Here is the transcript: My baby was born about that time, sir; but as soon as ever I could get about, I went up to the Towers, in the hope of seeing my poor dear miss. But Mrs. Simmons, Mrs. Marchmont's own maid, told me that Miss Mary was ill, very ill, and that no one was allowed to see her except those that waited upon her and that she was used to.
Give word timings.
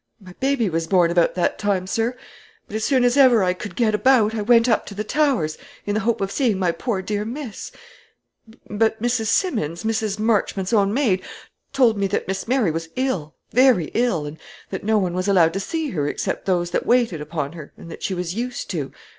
My 0.19 0.33
baby 0.39 0.67
was 0.67 0.87
born 0.87 1.11
about 1.11 1.35
that 1.35 1.59
time, 1.59 1.85
sir; 1.85 2.17
but 2.65 2.75
as 2.75 2.83
soon 2.83 3.03
as 3.03 3.17
ever 3.17 3.43
I 3.43 3.53
could 3.53 3.75
get 3.75 3.93
about, 3.93 4.33
I 4.33 4.41
went 4.41 4.67
up 4.67 4.87
to 4.87 4.95
the 4.95 5.03
Towers, 5.03 5.59
in 5.85 5.93
the 5.93 5.99
hope 6.01 6.21
of 6.21 6.31
seeing 6.31 6.57
my 6.57 6.71
poor 6.71 7.03
dear 7.03 7.23
miss. 7.23 7.71
But 8.67 8.99
Mrs. 8.99 9.27
Simmons, 9.27 9.83
Mrs. 9.83 10.17
Marchmont's 10.17 10.73
own 10.73 10.91
maid, 10.91 11.21
told 11.71 11.99
me 11.99 12.07
that 12.07 12.27
Miss 12.27 12.47
Mary 12.47 12.71
was 12.71 12.89
ill, 12.95 13.35
very 13.51 13.91
ill, 13.93 14.25
and 14.25 14.39
that 14.71 14.83
no 14.83 14.97
one 14.97 15.13
was 15.13 15.27
allowed 15.27 15.53
to 15.53 15.59
see 15.59 15.89
her 15.91 16.07
except 16.07 16.47
those 16.47 16.71
that 16.71 16.87
waited 16.87 17.21
upon 17.21 17.51
her 17.51 17.71
and 17.77 17.91
that 17.91 18.01
she 18.01 18.15
was 18.15 18.33
used 18.33 18.71
to. 18.71 18.91